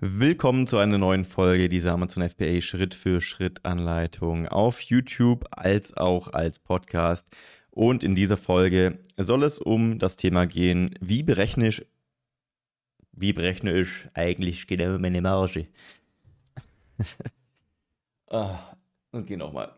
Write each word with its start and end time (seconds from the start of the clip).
Willkommen 0.00 0.68
zu 0.68 0.78
einer 0.78 0.96
neuen 0.96 1.24
Folge 1.24 1.68
dieser 1.68 1.92
Amazon 1.92 2.22
FBA 2.22 2.60
Schritt 2.60 2.94
für 2.94 3.20
Schritt 3.20 3.64
Anleitung 3.64 4.46
auf 4.46 4.80
YouTube 4.80 5.44
als 5.50 5.92
auch 5.96 6.32
als 6.32 6.60
Podcast. 6.60 7.26
Und 7.72 8.04
in 8.04 8.14
dieser 8.14 8.36
Folge 8.36 9.00
soll 9.16 9.42
es 9.42 9.58
um 9.58 9.98
das 9.98 10.14
Thema 10.14 10.46
gehen, 10.46 10.94
wie 11.00 11.24
berechne 11.24 11.66
ich, 11.66 11.84
wie 13.10 13.32
berechne 13.32 13.76
ich 13.76 14.06
eigentlich 14.14 14.68
genau 14.68 15.00
meine 15.00 15.20
Marge? 15.20 15.66
ah, 18.28 18.56
okay, 19.10 19.36
nochmal. 19.36 19.74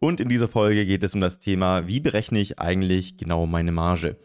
Und 0.00 0.20
in 0.20 0.28
dieser 0.28 0.48
Folge 0.48 0.84
geht 0.84 1.04
es 1.04 1.14
um 1.14 1.20
das 1.20 1.38
Thema, 1.38 1.86
wie 1.86 2.00
berechne 2.00 2.40
ich 2.40 2.58
eigentlich 2.58 3.18
genau 3.18 3.46
meine 3.46 3.70
Marge? 3.70 4.16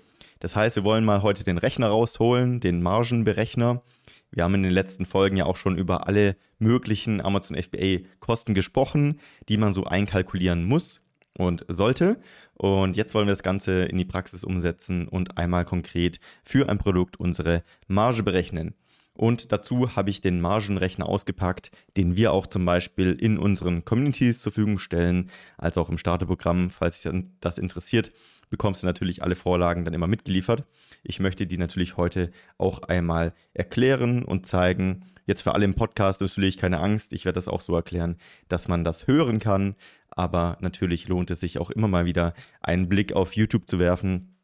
Das 0.41 0.55
heißt, 0.55 0.75
wir 0.75 0.83
wollen 0.83 1.05
mal 1.05 1.21
heute 1.21 1.43
den 1.43 1.59
Rechner 1.59 1.87
rausholen, 1.87 2.59
den 2.59 2.81
Margenberechner. 2.81 3.83
Wir 4.31 4.43
haben 4.43 4.55
in 4.55 4.63
den 4.63 4.73
letzten 4.73 5.05
Folgen 5.05 5.37
ja 5.37 5.45
auch 5.45 5.55
schon 5.55 5.77
über 5.77 6.07
alle 6.07 6.36
möglichen 6.57 7.21
Amazon 7.21 7.55
FBA 7.61 7.99
Kosten 8.19 8.55
gesprochen, 8.55 9.19
die 9.49 9.57
man 9.57 9.75
so 9.75 9.83
einkalkulieren 9.83 10.65
muss 10.65 10.99
und 11.37 11.63
sollte. 11.68 12.19
Und 12.55 12.97
jetzt 12.97 13.13
wollen 13.13 13.27
wir 13.27 13.33
das 13.33 13.43
Ganze 13.43 13.83
in 13.83 13.99
die 13.99 14.05
Praxis 14.05 14.43
umsetzen 14.43 15.07
und 15.07 15.37
einmal 15.37 15.63
konkret 15.63 16.19
für 16.43 16.68
ein 16.69 16.79
Produkt 16.79 17.19
unsere 17.19 17.63
Marge 17.87 18.23
berechnen. 18.23 18.73
Und 19.21 19.52
dazu 19.52 19.96
habe 19.96 20.10
ich 20.10 20.21
den 20.21 20.42
Margenrechner 20.42 21.07
ausgepackt, 21.07 21.70
den 21.96 22.16
wir 22.16 22.34
auch 22.34 22.48
zum 22.48 22.66
Beispiel 22.66 23.11
in 23.11 23.38
unseren 23.38 23.86
Communities 23.86 24.42
zur 24.42 24.52
Verfügung 24.52 24.80
stellen, 24.80 25.30
als 25.60 25.78
auch 25.78 25.89
im 25.89 26.00
Starterprogramm, 26.00 26.71
falls 26.71 27.04
dich 27.04 27.14
das 27.39 27.60
interessiert 27.60 28.11
bekommst 28.50 28.84
du 28.84 28.88
natürlich 28.88 29.24
alle 29.24 29.36
Vorlagen 29.36 29.86
dann 29.86 29.94
immer 29.94 30.07
mitgeliefert. 30.07 30.66
Ich 31.04 31.21
möchte 31.21 31.47
die 31.47 31.57
natürlich 31.57 31.96
heute 31.96 32.31
auch 32.58 32.84
einmal 32.84 33.34
erklären 33.53 34.23
und 34.25 34.45
zeigen. 34.45 35.06
Jetzt 35.25 35.42
für 35.42 35.53
alle 35.53 35.64
im 35.66 35.73
Podcast 35.73 36.19
natürlich 36.19 36.58
keine 36.58 36.80
Angst. 36.80 37.14
Ich 37.14 37.23
werde 37.23 37.38
das 37.38 37.47
auch 37.47 37.61
so 37.61 37.73
erklären, 37.75 38.17
dass 38.50 38.67
man 38.67 38.83
das 38.83 39.08
hören 39.08 39.39
kann. 39.39 39.75
Aber 40.09 40.58
natürlich 40.59 41.08
lohnt 41.08 41.31
es 41.31 41.39
sich 41.39 41.59
auch 41.59 41.72
immer 41.72 41.88
mal 41.88 42.06
wieder 42.06 42.33
einen 42.59 42.89
Blick 42.89 43.13
auf 43.13 43.38
YouTube 43.38 43.69
zu 43.69 43.80
werfen. 43.80 44.35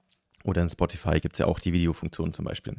Oder 0.46 0.62
in 0.62 0.70
Spotify 0.70 1.20
gibt 1.20 1.36
es 1.36 1.40
ja 1.40 1.46
auch 1.46 1.60
die 1.60 1.74
Videofunktion 1.74 2.32
zum 2.32 2.46
Beispiel. 2.46 2.78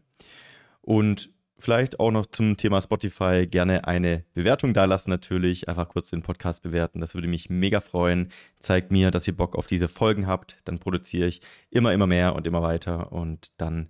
Und 0.81 1.29
Vielleicht 1.61 1.98
auch 1.98 2.12
noch 2.12 2.27
zum 2.27 2.56
Thema 2.56 2.81
Spotify 2.81 3.48
gerne 3.51 3.89
eine 3.89 4.25
Bewertung 4.33 4.75
dalassen 4.75 5.11
natürlich. 5.11 5.69
Einfach 5.69 5.89
kurz 5.89 6.11
den 6.11 6.23
Podcast 6.23 6.62
bewerten. 6.62 7.00
Das 7.00 7.15
würde 7.15 7.27
mich 7.27 7.50
mega 7.50 7.81
freuen. 7.81 8.31
Zeigt 8.61 8.92
mir, 8.92 9.11
dass 9.11 9.27
ihr 9.27 9.37
Bock 9.37 9.56
auf 9.56 9.67
diese 9.67 9.89
Folgen 9.89 10.28
habt. 10.28 10.56
Dann 10.65 10.78
produziere 10.78 11.27
ich 11.27 11.41
immer, 11.70 11.92
immer 11.92 12.06
mehr 12.06 12.37
und 12.37 12.47
immer 12.47 12.62
weiter. 12.62 13.11
Und 13.11 13.61
dann, 13.61 13.89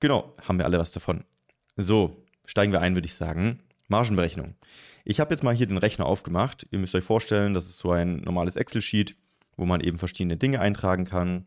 genau, 0.00 0.34
haben 0.46 0.58
wir 0.58 0.66
alle 0.66 0.78
was 0.78 0.92
davon. 0.92 1.24
So, 1.78 2.26
steigen 2.46 2.72
wir 2.72 2.82
ein, 2.82 2.94
würde 2.94 3.06
ich 3.06 3.14
sagen. 3.14 3.60
Margenberechnung. 3.88 4.54
Ich 5.06 5.18
habe 5.18 5.32
jetzt 5.32 5.42
mal 5.42 5.54
hier 5.54 5.66
den 5.66 5.78
Rechner 5.78 6.04
aufgemacht. 6.04 6.66
Ihr 6.70 6.78
müsst 6.78 6.94
euch 6.94 7.04
vorstellen, 7.04 7.54
das 7.54 7.68
ist 7.68 7.78
so 7.78 7.90
ein 7.90 8.18
normales 8.18 8.56
Excel-Sheet, 8.56 9.16
wo 9.56 9.64
man 9.64 9.80
eben 9.80 9.98
verschiedene 9.98 10.36
Dinge 10.36 10.60
eintragen 10.60 11.06
kann. 11.06 11.46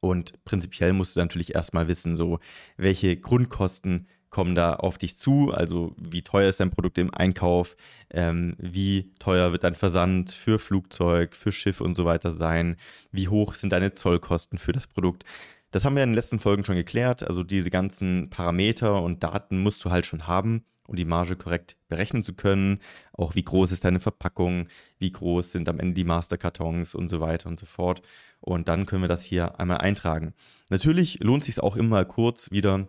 Und 0.00 0.44
prinzipiell 0.44 0.92
musst 0.92 1.14
du 1.14 1.20
natürlich 1.20 1.54
erstmal 1.54 1.86
wissen, 1.86 2.16
so 2.16 2.40
welche 2.76 3.16
Grundkosten 3.16 4.08
kommen 4.32 4.54
da 4.56 4.74
auf 4.74 4.98
dich 4.98 5.16
zu? 5.16 5.52
Also 5.52 5.94
wie 5.96 6.22
teuer 6.22 6.48
ist 6.48 6.58
dein 6.58 6.70
Produkt 6.70 6.98
im 6.98 7.14
Einkauf? 7.14 7.76
Ähm, 8.10 8.56
wie 8.58 9.12
teuer 9.20 9.52
wird 9.52 9.62
dein 9.62 9.76
Versand 9.76 10.32
für 10.32 10.58
Flugzeug, 10.58 11.36
für 11.36 11.52
Schiff 11.52 11.80
und 11.80 11.94
so 11.94 12.04
weiter 12.04 12.32
sein? 12.32 12.76
Wie 13.12 13.28
hoch 13.28 13.54
sind 13.54 13.72
deine 13.72 13.92
Zollkosten 13.92 14.58
für 14.58 14.72
das 14.72 14.88
Produkt? 14.88 15.24
Das 15.70 15.84
haben 15.84 15.96
wir 15.96 16.02
in 16.02 16.10
den 16.10 16.16
letzten 16.16 16.40
Folgen 16.40 16.64
schon 16.64 16.76
geklärt. 16.76 17.22
Also 17.22 17.44
diese 17.44 17.70
ganzen 17.70 18.30
Parameter 18.30 19.02
und 19.02 19.22
Daten 19.22 19.62
musst 19.62 19.84
du 19.84 19.90
halt 19.90 20.06
schon 20.06 20.26
haben, 20.26 20.64
um 20.86 20.96
die 20.96 21.04
Marge 21.04 21.36
korrekt 21.36 21.76
berechnen 21.88 22.22
zu 22.22 22.32
können. 22.32 22.80
Auch 23.12 23.34
wie 23.34 23.44
groß 23.44 23.70
ist 23.70 23.84
deine 23.84 24.00
Verpackung, 24.00 24.68
wie 24.98 25.12
groß 25.12 25.52
sind 25.52 25.68
am 25.68 25.78
Ende 25.78 25.94
die 25.94 26.04
Masterkartons 26.04 26.94
und 26.94 27.10
so 27.10 27.20
weiter 27.20 27.50
und 27.50 27.58
so 27.58 27.66
fort. 27.66 28.00
Und 28.40 28.68
dann 28.68 28.86
können 28.86 29.02
wir 29.02 29.08
das 29.08 29.24
hier 29.24 29.60
einmal 29.60 29.78
eintragen. 29.78 30.32
Natürlich 30.70 31.20
lohnt 31.20 31.42
es 31.42 31.46
sich 31.46 31.62
auch 31.62 31.76
immer 31.76 32.04
kurz 32.06 32.50
wieder 32.50 32.88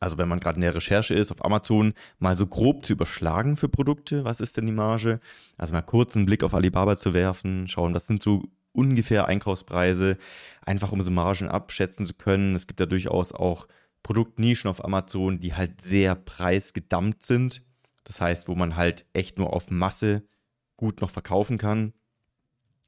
also 0.00 0.18
wenn 0.18 0.28
man 0.28 0.40
gerade 0.40 0.56
in 0.56 0.62
der 0.62 0.74
Recherche 0.74 1.14
ist 1.14 1.30
auf 1.30 1.44
Amazon, 1.44 1.94
mal 2.18 2.36
so 2.36 2.46
grob 2.46 2.84
zu 2.84 2.94
überschlagen 2.94 3.56
für 3.56 3.68
Produkte, 3.68 4.24
was 4.24 4.40
ist 4.40 4.56
denn 4.56 4.66
die 4.66 4.72
Marge? 4.72 5.20
Also 5.56 5.72
mal 5.72 5.82
kurz 5.82 6.16
einen 6.16 6.26
Blick 6.26 6.42
auf 6.42 6.54
Alibaba 6.54 6.96
zu 6.96 7.14
werfen, 7.14 7.68
schauen, 7.68 7.94
was 7.94 8.06
sind 8.06 8.22
so 8.22 8.44
ungefähr 8.72 9.26
Einkaufspreise, 9.26 10.16
einfach 10.64 10.92
um 10.92 11.02
so 11.02 11.10
Margen 11.10 11.48
abschätzen 11.48 12.06
zu 12.06 12.14
können. 12.14 12.54
Es 12.54 12.66
gibt 12.66 12.80
ja 12.80 12.86
durchaus 12.86 13.32
auch 13.32 13.68
Produktnischen 14.02 14.68
auf 14.68 14.84
Amazon, 14.84 15.40
die 15.40 15.54
halt 15.54 15.80
sehr 15.80 16.14
preisgedammt 16.14 17.22
sind. 17.22 17.62
Das 18.04 18.20
heißt, 18.20 18.48
wo 18.48 18.54
man 18.54 18.76
halt 18.76 19.06
echt 19.12 19.38
nur 19.38 19.52
auf 19.52 19.70
Masse 19.70 20.22
gut 20.76 21.00
noch 21.00 21.10
verkaufen 21.10 21.58
kann. 21.58 21.92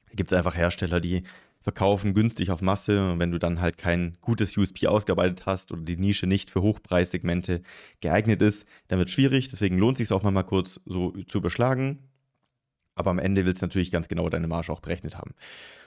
Da 0.09 0.15
gibt 0.15 0.31
es 0.31 0.37
einfach 0.37 0.55
Hersteller, 0.55 0.99
die 0.99 1.23
verkaufen 1.65 2.13
günstig 2.13 2.51
auf 2.51 2.61
Masse. 2.61 3.11
Und 3.11 3.19
wenn 3.19 3.31
du 3.31 3.39
dann 3.39 3.59
halt 3.59 3.77
kein 3.77 4.17
gutes 4.21 4.55
USP 4.55 4.85
ausgearbeitet 4.87 5.47
hast 5.47 5.71
oder 5.71 5.81
die 5.81 5.97
Nische 5.97 6.27
nicht 6.27 6.51
für 6.51 6.61
Hochpreissegmente 6.61 7.61
geeignet 8.01 8.43
ist, 8.43 8.67
dann 8.87 8.99
wird 8.99 9.09
es 9.09 9.15
schwierig. 9.15 9.49
Deswegen 9.49 9.79
lohnt 9.79 9.99
es 9.99 10.07
sich 10.07 10.15
auch 10.15 10.21
mal 10.21 10.43
kurz 10.43 10.79
so 10.85 11.11
zu 11.23 11.39
überschlagen. 11.39 12.07
Aber 12.93 13.09
am 13.09 13.17
Ende 13.17 13.45
willst 13.45 13.63
du 13.63 13.65
natürlich 13.65 13.91
ganz 13.91 14.07
genau 14.07 14.29
deine 14.29 14.47
Marge 14.47 14.71
auch 14.71 14.79
berechnet 14.79 15.17
haben. 15.17 15.31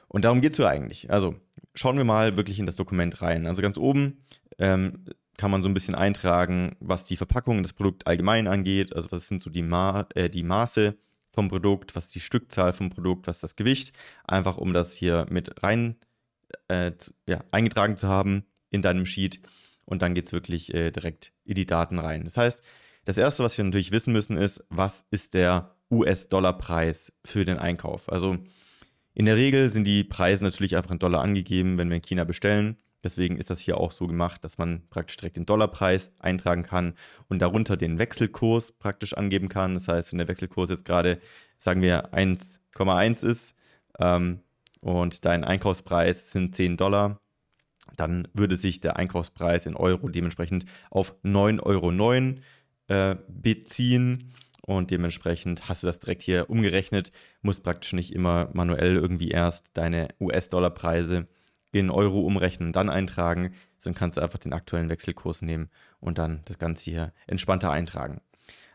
Und 0.08 0.24
darum 0.24 0.40
geht 0.40 0.52
es 0.52 0.58
ja 0.58 0.66
eigentlich. 0.66 1.12
Also 1.12 1.36
schauen 1.74 1.96
wir 1.96 2.04
mal 2.04 2.36
wirklich 2.36 2.58
in 2.58 2.66
das 2.66 2.76
Dokument 2.76 3.22
rein. 3.22 3.46
Also 3.46 3.62
ganz 3.62 3.78
oben 3.78 4.18
ähm, 4.58 5.04
kann 5.38 5.52
man 5.52 5.62
so 5.62 5.68
ein 5.68 5.74
bisschen 5.74 5.94
eintragen, 5.94 6.76
was 6.80 7.04
die 7.04 7.16
Verpackung 7.16 7.58
und 7.58 7.62
das 7.62 7.72
Produkt 7.72 8.08
allgemein 8.08 8.48
angeht. 8.48 8.96
Also 8.96 9.12
was 9.12 9.28
sind 9.28 9.40
so 9.40 9.48
die, 9.48 9.62
Ma 9.62 10.08
äh, 10.16 10.28
die 10.28 10.42
Maße 10.42 10.96
vom 11.30 11.48
Produkt, 11.48 11.96
was 11.96 12.08
die 12.08 12.20
Stückzahl 12.20 12.72
vom 12.72 12.90
Produkt, 12.90 13.26
was 13.26 13.40
das 13.40 13.56
Gewicht, 13.56 13.92
einfach 14.24 14.56
um 14.58 14.72
das 14.72 14.94
hier 14.94 15.26
mit 15.30 15.62
rein 15.62 15.96
äh, 16.68 16.92
ja, 17.26 17.44
eingetragen 17.50 17.96
zu 17.96 18.08
haben 18.08 18.44
in 18.70 18.82
deinem 18.82 19.06
Sheet 19.06 19.40
und 19.84 20.02
dann 20.02 20.14
geht 20.14 20.26
es 20.26 20.32
wirklich 20.32 20.74
äh, 20.74 20.90
direkt 20.90 21.32
in 21.44 21.54
die 21.54 21.66
Daten 21.66 21.98
rein. 21.98 22.24
Das 22.24 22.36
heißt, 22.36 22.62
das 23.04 23.16
Erste, 23.16 23.42
was 23.42 23.56
wir 23.56 23.64
natürlich 23.64 23.92
wissen 23.92 24.12
müssen, 24.12 24.36
ist, 24.36 24.64
was 24.68 25.06
ist 25.10 25.34
der 25.34 25.74
US-Dollar-Preis 25.90 27.12
für 27.24 27.44
den 27.44 27.58
Einkauf? 27.58 28.12
Also 28.12 28.36
in 29.14 29.24
der 29.24 29.36
Regel 29.36 29.70
sind 29.70 29.84
die 29.84 30.04
Preise 30.04 30.44
natürlich 30.44 30.76
einfach 30.76 30.90
in 30.90 30.98
Dollar 30.98 31.22
angegeben, 31.22 31.78
wenn 31.78 31.88
wir 31.88 31.96
in 31.96 32.02
China 32.02 32.24
bestellen. 32.24 32.76
Deswegen 33.04 33.36
ist 33.36 33.50
das 33.50 33.60
hier 33.60 33.78
auch 33.78 33.92
so 33.92 34.06
gemacht, 34.06 34.42
dass 34.42 34.58
man 34.58 34.82
praktisch 34.90 35.16
direkt 35.16 35.36
den 35.36 35.46
Dollarpreis 35.46 36.10
eintragen 36.18 36.64
kann 36.64 36.94
und 37.28 37.40
darunter 37.40 37.76
den 37.76 37.98
Wechselkurs 37.98 38.72
praktisch 38.72 39.14
angeben 39.14 39.48
kann. 39.48 39.74
Das 39.74 39.86
heißt, 39.86 40.12
wenn 40.12 40.18
der 40.18 40.28
Wechselkurs 40.28 40.70
jetzt 40.70 40.84
gerade, 40.84 41.18
sagen 41.58 41.80
wir, 41.80 42.12
1,1 42.12 43.24
ist 43.24 43.54
ähm, 44.00 44.40
und 44.80 45.24
dein 45.24 45.44
Einkaufspreis 45.44 46.32
sind 46.32 46.56
10 46.56 46.76
Dollar, 46.76 47.20
dann 47.96 48.28
würde 48.32 48.56
sich 48.56 48.80
der 48.80 48.96
Einkaufspreis 48.96 49.66
in 49.66 49.76
Euro 49.76 50.08
dementsprechend 50.08 50.64
auf 50.90 51.14
9,09 51.24 51.62
Euro 51.62 52.38
äh, 52.88 53.16
beziehen. 53.28 54.32
Und 54.62 54.90
dementsprechend 54.90 55.68
hast 55.68 55.82
du 55.82 55.86
das 55.86 55.98
direkt 55.98 56.22
hier 56.22 56.50
umgerechnet, 56.50 57.10
musst 57.40 57.62
praktisch 57.62 57.94
nicht 57.94 58.12
immer 58.12 58.50
manuell 58.52 58.96
irgendwie 58.96 59.30
erst 59.30 59.70
deine 59.74 60.08
US-Dollar-Preise 60.20 61.26
in 61.72 61.90
Euro 61.90 62.20
umrechnen 62.20 62.68
und 62.68 62.76
dann 62.76 62.88
eintragen, 62.90 63.52
sondern 63.78 63.98
kannst 63.98 64.16
du 64.16 64.22
einfach 64.22 64.38
den 64.38 64.52
aktuellen 64.52 64.88
Wechselkurs 64.88 65.42
nehmen 65.42 65.68
und 66.00 66.18
dann 66.18 66.42
das 66.46 66.58
Ganze 66.58 66.90
hier 66.90 67.12
entspannter 67.26 67.70
eintragen. 67.70 68.20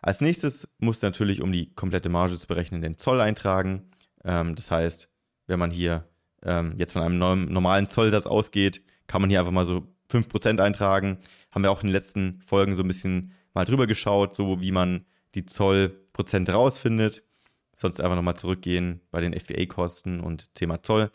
Als 0.02 0.22
nächstes 0.22 0.68
musst 0.80 1.02
du 1.02 1.08
natürlich, 1.08 1.42
um 1.42 1.52
die 1.52 1.74
komplette 1.74 2.10
Marge 2.10 2.36
zu 2.36 2.46
berechnen, 2.46 2.82
den 2.82 2.98
Zoll 2.98 3.22
eintragen. 3.22 3.90
Ähm, 4.24 4.56
das 4.56 4.70
heißt, 4.70 5.10
wenn 5.48 5.60
man 5.60 5.72
hier 5.72 6.08
ähm, 6.44 6.76
jetzt 6.78 6.94
von 6.94 7.02
einem 7.02 7.46
normalen 7.46 7.88
Zollsatz 7.88 8.28
ausgeht, 8.28 8.84
kann 9.08 9.22
man 9.22 9.30
hier 9.30 9.40
einfach 9.40 9.52
mal 9.52 9.66
so 9.66 9.88
5% 10.12 10.60
eintragen. 10.60 11.18
Haben 11.52 11.64
wir 11.64 11.72
auch 11.72 11.82
in 11.82 11.88
den 11.88 11.94
letzten 11.94 12.42
Folgen 12.42 12.76
so 12.76 12.84
ein 12.84 12.88
bisschen 12.88 13.32
mal 13.54 13.66
drüber 13.66 13.88
geschaut, 13.88 14.36
so 14.36 14.62
wie 14.62 14.72
man 14.72 15.06
die 15.36 15.46
Zollprozente 15.46 16.52
rausfindet. 16.52 17.24
Sonst 17.76 18.00
einfach 18.02 18.16
nochmal 18.16 18.38
zurückgehen 18.38 19.02
bei 19.10 19.22
den 19.22 19.34
FBA-Kosten 19.34 20.20
und 20.20 20.54
Thema 20.54 20.84
Zoll 20.84 21.10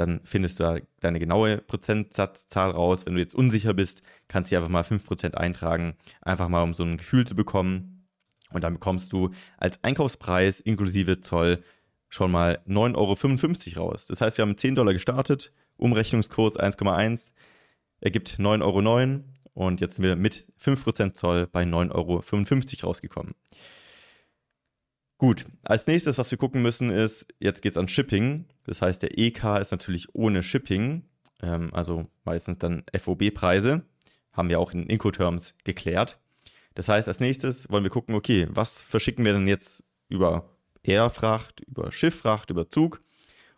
dann 0.00 0.20
findest 0.24 0.58
du 0.58 0.64
da 0.64 0.78
deine 1.00 1.20
genaue 1.20 1.58
Prozentsatzzahl 1.58 2.70
raus. 2.70 3.06
Wenn 3.06 3.14
du 3.14 3.20
jetzt 3.20 3.34
unsicher 3.34 3.74
bist, 3.74 4.02
kannst 4.28 4.50
du 4.50 4.56
einfach 4.56 4.70
mal 4.70 4.82
5% 4.82 5.34
eintragen, 5.34 5.94
einfach 6.22 6.48
mal 6.48 6.62
um 6.62 6.74
so 6.74 6.82
ein 6.82 6.96
Gefühl 6.96 7.26
zu 7.26 7.36
bekommen. 7.36 8.06
Und 8.52 8.64
dann 8.64 8.74
bekommst 8.74 9.12
du 9.12 9.30
als 9.58 9.84
Einkaufspreis 9.84 10.60
inklusive 10.60 11.20
Zoll 11.20 11.62
schon 12.08 12.32
mal 12.32 12.60
9,55 12.66 13.76
Euro 13.76 13.90
raus. 13.90 14.06
Das 14.06 14.20
heißt, 14.20 14.38
wir 14.38 14.42
haben 14.42 14.56
10 14.56 14.74
Dollar 14.74 14.92
gestartet, 14.92 15.52
Umrechnungskurs 15.76 16.58
1,1 16.58 17.32
ergibt 18.00 18.38
9,09 18.38 18.62
Euro 18.62 19.24
und 19.52 19.80
jetzt 19.80 19.96
sind 19.96 20.04
wir 20.04 20.16
mit 20.16 20.46
5% 20.60 21.12
Zoll 21.12 21.46
bei 21.46 21.62
9,55 21.62 22.78
Euro 22.78 22.88
rausgekommen. 22.88 23.34
Gut, 25.20 25.44
als 25.64 25.86
nächstes, 25.86 26.16
was 26.16 26.30
wir 26.30 26.38
gucken 26.38 26.62
müssen, 26.62 26.90
ist, 26.90 27.26
jetzt 27.40 27.60
geht 27.60 27.72
es 27.72 27.76
an 27.76 27.88
Shipping. 27.88 28.46
Das 28.64 28.80
heißt, 28.80 29.02
der 29.02 29.18
EK 29.18 29.58
ist 29.60 29.70
natürlich 29.70 30.14
ohne 30.14 30.42
Shipping, 30.42 31.02
ähm, 31.42 31.68
also 31.74 32.06
meistens 32.24 32.56
dann 32.56 32.84
FOB-Preise. 32.98 33.82
Haben 34.32 34.48
wir 34.48 34.58
auch 34.58 34.72
in 34.72 34.86
Incoterms 34.86 35.54
geklärt. 35.62 36.18
Das 36.74 36.88
heißt, 36.88 37.06
als 37.06 37.20
nächstes 37.20 37.70
wollen 37.70 37.84
wir 37.84 37.90
gucken, 37.90 38.14
okay, 38.14 38.48
was 38.48 38.80
verschicken 38.80 39.26
wir 39.26 39.34
denn 39.34 39.46
jetzt 39.46 39.84
über 40.08 40.56
Airfracht, 40.84 41.60
über 41.68 41.92
Schifffracht, 41.92 42.48
über 42.48 42.70
Zug? 42.70 43.02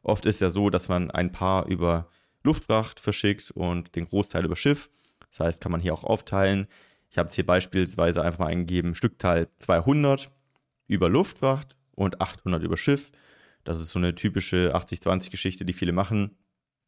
Oft 0.02 0.26
ist 0.26 0.40
ja 0.40 0.50
so, 0.50 0.68
dass 0.68 0.88
man 0.88 1.12
ein 1.12 1.30
paar 1.30 1.66
über 1.68 2.08
Luftfracht 2.42 2.98
verschickt 2.98 3.52
und 3.52 3.94
den 3.94 4.08
Großteil 4.08 4.44
über 4.44 4.56
Schiff. 4.56 4.90
Das 5.30 5.38
heißt, 5.38 5.62
kann 5.62 5.70
man 5.70 5.80
hier 5.80 5.94
auch 5.94 6.02
aufteilen. 6.02 6.66
Ich 7.08 7.18
habe 7.18 7.28
es 7.28 7.36
hier 7.36 7.46
beispielsweise 7.46 8.20
einfach 8.20 8.40
mal 8.40 8.46
eingegeben, 8.46 8.96
Stückteil 8.96 9.46
200 9.58 10.28
über 10.86 11.08
Luftfracht 11.08 11.76
und 11.94 12.20
800 12.20 12.62
über 12.62 12.76
Schiff. 12.76 13.10
Das 13.64 13.80
ist 13.80 13.90
so 13.90 13.98
eine 13.98 14.14
typische 14.14 14.74
80-20-Geschichte, 14.74 15.64
die 15.64 15.72
viele 15.72 15.92
machen. 15.92 16.36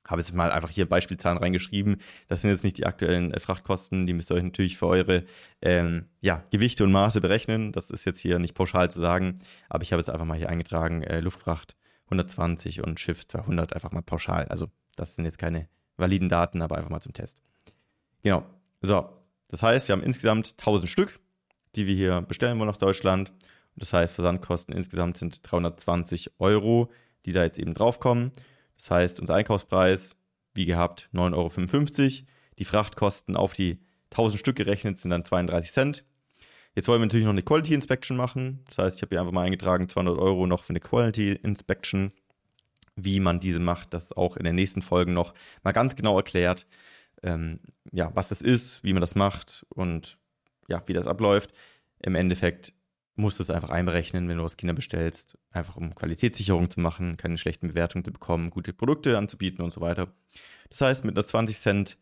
Habe 0.06 0.20
jetzt 0.20 0.34
mal 0.34 0.52
einfach 0.52 0.68
hier 0.68 0.86
Beispielzahlen 0.86 1.38
reingeschrieben. 1.38 1.96
Das 2.28 2.42
sind 2.42 2.50
jetzt 2.50 2.64
nicht 2.64 2.76
die 2.76 2.84
aktuellen 2.84 3.32
äh, 3.32 3.40
Frachtkosten, 3.40 4.06
die 4.06 4.12
müsst 4.12 4.30
ihr 4.30 4.34
euch 4.34 4.42
natürlich 4.42 4.76
für 4.76 4.86
eure 4.86 5.24
ähm, 5.62 6.08
ja, 6.20 6.44
Gewichte 6.50 6.84
und 6.84 6.92
Maße 6.92 7.20
berechnen. 7.22 7.72
Das 7.72 7.90
ist 7.90 8.04
jetzt 8.04 8.20
hier 8.20 8.38
nicht 8.38 8.54
pauschal 8.54 8.90
zu 8.90 9.00
sagen, 9.00 9.38
aber 9.70 9.82
ich 9.82 9.92
habe 9.92 10.00
jetzt 10.00 10.10
einfach 10.10 10.26
mal 10.26 10.36
hier 10.36 10.50
eingetragen, 10.50 11.02
äh, 11.02 11.20
Luftfracht 11.20 11.76
120 12.06 12.82
und 12.82 13.00
Schiff 13.00 13.26
200 13.26 13.72
einfach 13.72 13.92
mal 13.92 14.02
pauschal. 14.02 14.44
Also 14.48 14.68
das 14.96 15.16
sind 15.16 15.24
jetzt 15.24 15.38
keine 15.38 15.68
validen 15.96 16.28
Daten, 16.28 16.60
aber 16.60 16.76
einfach 16.76 16.90
mal 16.90 17.00
zum 17.00 17.14
Test. 17.14 17.40
Genau. 18.22 18.44
So, 18.82 19.08
das 19.48 19.62
heißt, 19.62 19.88
wir 19.88 19.94
haben 19.94 20.02
insgesamt 20.02 20.54
1000 20.58 20.90
Stück, 20.90 21.18
die 21.76 21.86
wir 21.86 21.94
hier 21.94 22.20
bestellen 22.22 22.58
wollen 22.58 22.68
nach 22.68 22.76
Deutschland. 22.76 23.32
Das 23.76 23.92
heißt, 23.92 24.14
Versandkosten 24.14 24.74
insgesamt 24.74 25.16
sind 25.16 25.40
320 25.50 26.32
Euro, 26.38 26.90
die 27.26 27.32
da 27.32 27.44
jetzt 27.44 27.58
eben 27.58 27.74
draufkommen. 27.74 28.32
Das 28.76 28.90
heißt, 28.90 29.20
unser 29.20 29.34
Einkaufspreis, 29.34 30.16
wie 30.54 30.64
gehabt, 30.64 31.08
9,55 31.12 32.20
Euro. 32.20 32.26
Die 32.58 32.64
Frachtkosten 32.64 33.36
auf 33.36 33.52
die 33.52 33.80
1000 34.12 34.38
Stück 34.38 34.56
gerechnet 34.56 34.98
sind 34.98 35.10
dann 35.10 35.24
32 35.24 35.72
Cent. 35.72 36.04
Jetzt 36.74 36.88
wollen 36.88 37.00
wir 37.00 37.06
natürlich 37.06 37.24
noch 37.24 37.32
eine 37.32 37.42
Quality 37.42 37.74
Inspection 37.74 38.16
machen. 38.16 38.64
Das 38.66 38.78
heißt, 38.78 38.96
ich 38.96 39.02
habe 39.02 39.10
hier 39.10 39.20
einfach 39.20 39.32
mal 39.32 39.42
eingetragen, 39.42 39.88
200 39.88 40.18
Euro 40.18 40.46
noch 40.46 40.64
für 40.64 40.70
eine 40.70 40.80
Quality 40.80 41.32
Inspection. 41.32 42.12
Wie 42.96 43.18
man 43.18 43.40
diese 43.40 43.58
macht, 43.58 43.92
das 43.92 44.12
auch 44.12 44.36
in 44.36 44.44
den 44.44 44.54
nächsten 44.54 44.82
Folgen 44.82 45.14
noch 45.14 45.34
mal 45.64 45.72
ganz 45.72 45.96
genau 45.96 46.16
erklärt. 46.16 46.66
Ähm, 47.22 47.58
ja, 47.90 48.12
was 48.14 48.28
das 48.28 48.40
ist, 48.40 48.84
wie 48.84 48.92
man 48.92 49.00
das 49.00 49.16
macht 49.16 49.66
und 49.68 50.18
ja, 50.68 50.82
wie 50.86 50.92
das 50.92 51.06
abläuft. 51.06 51.52
Im 52.00 52.14
Endeffekt 52.14 52.72
musst 53.16 53.38
du 53.38 53.42
es 53.42 53.50
einfach 53.50 53.70
einberechnen, 53.70 54.28
wenn 54.28 54.38
du 54.38 54.44
aus 54.44 54.56
China 54.56 54.72
bestellst, 54.72 55.38
einfach 55.50 55.76
um 55.76 55.94
Qualitätssicherung 55.94 56.68
zu 56.70 56.80
machen, 56.80 57.16
keine 57.16 57.38
schlechten 57.38 57.68
Bewertungen 57.68 58.04
zu 58.04 58.12
bekommen, 58.12 58.50
gute 58.50 58.72
Produkte 58.72 59.16
anzubieten 59.16 59.64
und 59.64 59.72
so 59.72 59.80
weiter. 59.80 60.12
Das 60.68 60.80
heißt, 60.80 61.04
mit 61.04 61.16
einer 61.16 61.24
20 61.24 61.58
Cent, 61.58 61.98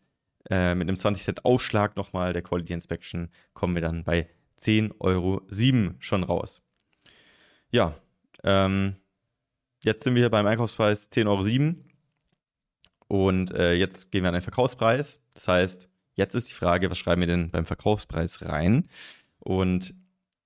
äh, 0.49 0.73
mit 0.75 0.87
einem 0.87 0.97
20 0.97 1.23
Cent 1.23 1.45
Aufschlag 1.45 1.95
nochmal 1.95 2.33
der 2.33 2.41
Quality 2.41 2.73
Inspection 2.73 3.29
kommen 3.53 3.75
wir 3.75 3.81
dann 3.81 4.03
bei 4.03 4.27
10,07 4.59 4.95
Euro 4.99 5.41
schon 5.99 6.23
raus. 6.23 6.61
Ja, 7.69 7.95
ähm, 8.43 8.95
jetzt 9.83 10.03
sind 10.03 10.15
wir 10.15 10.29
beim 10.29 10.45
Einkaufspreis 10.45 11.11
10,07 11.11 11.27
Euro 11.27 11.75
und 13.07 13.51
äh, 13.51 13.73
jetzt 13.73 14.11
gehen 14.11 14.23
wir 14.23 14.29
an 14.29 14.33
den 14.33 14.41
Verkaufspreis. 14.41 15.19
Das 15.33 15.47
heißt, 15.47 15.89
jetzt 16.15 16.33
ist 16.33 16.49
die 16.49 16.55
Frage, 16.55 16.89
was 16.89 16.97
schreiben 16.97 17.21
wir 17.21 17.27
denn 17.27 17.51
beim 17.51 17.65
Verkaufspreis 17.65 18.43
rein? 18.43 18.89
Und 19.39 19.93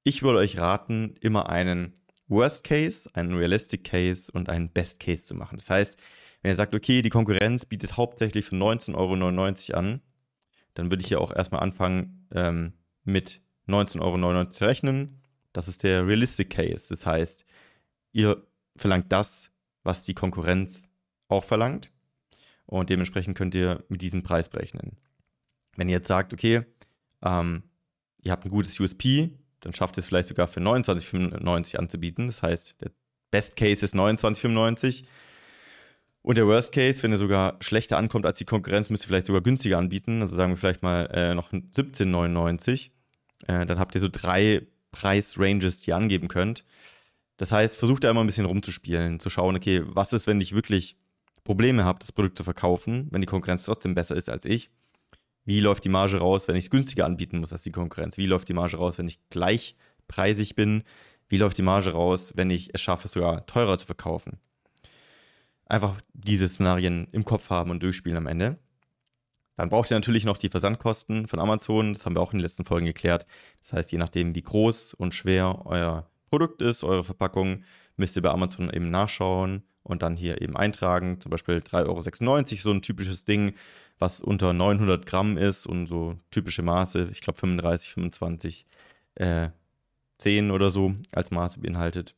ich 0.07 0.23
würde 0.23 0.39
euch 0.39 0.57
raten, 0.57 1.15
immer 1.19 1.49
einen 1.49 1.91
Worst 2.29 2.63
Case, 2.63 3.09
einen 3.13 3.33
Realistic 3.33 3.83
Case 3.83 4.31
und 4.31 4.47
einen 4.47 4.69
Best 4.69 5.01
Case 5.01 5.25
zu 5.25 5.35
machen. 5.35 5.57
Das 5.57 5.69
heißt, 5.69 5.99
wenn 6.41 6.51
ihr 6.51 6.55
sagt, 6.55 6.73
okay, 6.73 7.01
die 7.01 7.09
Konkurrenz 7.09 7.65
bietet 7.65 7.97
hauptsächlich 7.97 8.45
für 8.45 8.55
19,99 8.55 8.95
Euro 9.73 9.77
an, 9.77 10.01
dann 10.75 10.89
würde 10.89 11.01
ich 11.01 11.09
hier 11.09 11.19
auch 11.19 11.35
erstmal 11.35 11.61
anfangen 11.61 12.25
ähm, 12.33 12.71
mit 13.03 13.41
19,99 13.67 14.01
Euro 14.01 14.45
zu 14.45 14.65
rechnen. 14.65 15.21
Das 15.51 15.67
ist 15.67 15.83
der 15.83 16.07
Realistic 16.07 16.51
Case. 16.51 16.87
Das 16.87 17.05
heißt, 17.05 17.43
ihr 18.13 18.47
verlangt 18.77 19.11
das, 19.11 19.51
was 19.83 20.05
die 20.05 20.13
Konkurrenz 20.13 20.87
auch 21.27 21.43
verlangt. 21.43 21.91
Und 22.65 22.89
dementsprechend 22.89 23.37
könnt 23.37 23.55
ihr 23.55 23.83
mit 23.89 24.01
diesem 24.01 24.23
Preis 24.23 24.47
berechnen. 24.47 24.95
Wenn 25.75 25.89
ihr 25.89 25.95
jetzt 25.95 26.07
sagt, 26.07 26.31
okay, 26.31 26.63
ähm, 27.21 27.63
ihr 28.23 28.31
habt 28.31 28.45
ein 28.45 28.51
gutes 28.51 28.79
USP, 28.79 29.37
dann 29.61 29.73
schafft 29.73 29.97
ihr 29.97 29.99
es 29.99 30.07
vielleicht 30.07 30.29
sogar 30.29 30.47
für 30.47 30.59
29,95 30.59 31.77
anzubieten. 31.77 32.27
Das 32.27 32.41
heißt, 32.43 32.81
der 32.81 32.91
Best 33.31 33.55
Case 33.55 33.83
ist 33.83 33.95
29,95. 33.95 35.03
Und 36.21 36.37
der 36.37 36.47
Worst 36.47 36.73
Case, 36.73 37.03
wenn 37.03 37.11
er 37.11 37.17
sogar 37.17 37.57
schlechter 37.61 37.97
ankommt 37.97 38.25
als 38.25 38.37
die 38.37 38.45
Konkurrenz, 38.45 38.89
müsst 38.89 39.05
ihr 39.05 39.07
vielleicht 39.07 39.27
sogar 39.27 39.41
günstiger 39.41 39.77
anbieten. 39.77 40.21
Also 40.21 40.35
sagen 40.35 40.51
wir 40.51 40.57
vielleicht 40.57 40.83
mal 40.83 41.09
äh, 41.13 41.33
noch 41.33 41.51
17,99. 41.51 42.89
Äh, 43.47 43.65
dann 43.65 43.79
habt 43.79 43.95
ihr 43.95 44.01
so 44.01 44.09
drei 44.11 44.67
Preisranges, 44.91 45.81
die 45.81 45.91
ihr 45.91 45.95
angeben 45.95 46.27
könnt. 46.27 46.63
Das 47.37 47.51
heißt, 47.51 47.77
versucht 47.77 48.03
da 48.03 48.09
immer 48.09 48.21
ein 48.21 48.27
bisschen 48.27 48.45
rumzuspielen, 48.45 49.19
zu 49.19 49.29
schauen, 49.29 49.55
okay, 49.55 49.83
was 49.85 50.11
ist, 50.11 50.27
wenn 50.27 50.41
ich 50.41 50.55
wirklich 50.55 50.97
Probleme 51.43 51.85
habe, 51.85 51.99
das 51.99 52.11
Produkt 52.11 52.37
zu 52.37 52.43
verkaufen, 52.43 53.07
wenn 53.11 53.21
die 53.21 53.27
Konkurrenz 53.27 53.63
trotzdem 53.63 53.95
besser 53.95 54.15
ist 54.15 54.29
als 54.29 54.43
ich? 54.43 54.69
Wie 55.47 55.61
läuft 55.61 55.85
die 55.85 55.89
Marge 55.89 56.17
raus, 56.17 56.49
wenn 56.49 56.57
ich 56.57 56.65
es 56.65 56.69
günstiger 56.69 57.05
anbieten 57.05 57.39
muss 57.39 57.53
als 57.53 57.63
die 57.63 57.71
Konkurrenz? 57.71 58.17
Wie 58.17 58.25
läuft 58.25 58.49
die 58.49 58.53
Marge 58.53 58.75
raus, 58.75 58.97
wenn 58.97 59.07
ich 59.07 59.21
gleichpreisig 59.29 60.55
bin? 60.55 60.83
Wie 61.29 61.37
läuft 61.37 61.57
die 61.57 61.61
Marge 61.61 61.91
raus, 61.91 62.33
wenn 62.35 62.49
ich 62.49 62.73
es 62.73 62.81
schaffe, 62.81 63.07
sogar 63.07 63.45
teurer 63.45 63.77
zu 63.77 63.85
verkaufen? 63.85 64.41
Einfach 65.65 65.95
diese 66.11 66.49
Szenarien 66.49 67.07
im 67.13 67.23
Kopf 67.23 67.49
haben 67.49 67.71
und 67.71 67.81
durchspielen 67.81 68.17
am 68.17 68.27
Ende. 68.27 68.59
Dann 69.55 69.69
braucht 69.69 69.89
ihr 69.89 69.95
natürlich 69.95 70.25
noch 70.25 70.35
die 70.35 70.49
Versandkosten 70.49 71.27
von 71.27 71.39
Amazon. 71.39 71.93
Das 71.93 72.05
haben 72.05 72.17
wir 72.17 72.21
auch 72.21 72.33
in 72.33 72.39
den 72.39 72.43
letzten 72.43 72.65
Folgen 72.65 72.85
geklärt. 72.85 73.25
Das 73.61 73.71
heißt, 73.71 73.93
je 73.93 73.97
nachdem, 73.99 74.35
wie 74.35 74.43
groß 74.43 74.95
und 74.95 75.13
schwer 75.13 75.61
euer 75.63 76.11
Produkt 76.29 76.61
ist, 76.61 76.83
eure 76.83 77.05
Verpackung, 77.05 77.63
müsst 77.95 78.17
ihr 78.17 78.21
bei 78.21 78.31
Amazon 78.31 78.69
eben 78.69 78.91
nachschauen 78.91 79.63
und 79.87 80.01
dann 80.01 80.15
hier 80.15 80.41
eben 80.41 80.55
eintragen. 80.55 81.19
Zum 81.19 81.29
Beispiel 81.29 81.57
3,96 81.57 81.85
Euro, 81.87 82.01
so 82.61 82.71
ein 82.71 82.81
typisches 82.81 83.25
Ding 83.25 83.53
was 83.99 84.21
unter 84.21 84.53
900 84.53 85.05
Gramm 85.05 85.37
ist 85.37 85.65
und 85.65 85.87
so 85.87 86.19
typische 86.29 86.61
Maße, 86.61 87.09
ich 87.11 87.21
glaube 87.21 87.39
35, 87.39 87.93
25, 87.93 88.65
äh, 89.15 89.49
10 90.19 90.51
oder 90.51 90.71
so 90.71 90.95
als 91.11 91.31
Maße 91.31 91.59
beinhaltet. 91.59 92.15